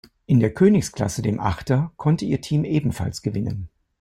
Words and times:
In 0.25 0.39
der 0.39 0.51
Königsklasse, 0.51 1.21
dem 1.21 1.39
Achter, 1.39 1.91
konnte 1.95 2.25
ihr 2.25 2.41
Team 2.41 2.63
ebenfalls 2.63 3.21
gewinnen. 3.21 3.69